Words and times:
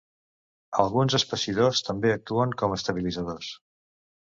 Alguns 0.83 1.17
espessidors 1.17 1.83
també 1.91 2.15
actuen 2.15 2.57
com 2.63 2.77
estabilitzadors. 2.79 3.55